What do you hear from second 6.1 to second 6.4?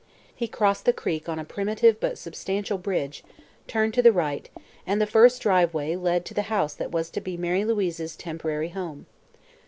to